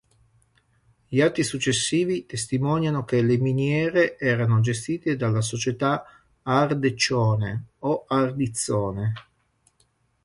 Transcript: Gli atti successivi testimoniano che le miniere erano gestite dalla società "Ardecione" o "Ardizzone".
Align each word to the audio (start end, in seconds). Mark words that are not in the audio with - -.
Gli 1.09 1.21
atti 1.21 1.43
successivi 1.43 2.25
testimoniano 2.25 3.05
che 3.05 3.21
le 3.21 3.37
miniere 3.37 4.17
erano 4.17 4.59
gestite 4.59 5.15
dalla 5.15 5.41
società 5.41 6.03
"Ardecione" 6.41 7.65
o 7.81 8.05
"Ardizzone". 8.07 9.13